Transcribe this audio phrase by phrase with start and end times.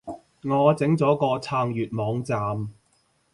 [0.41, 2.69] 我整咗個撐粵網站